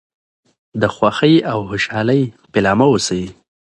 [0.81, 3.23] د خوښۍ او خوشحالی پيلامه اوسي.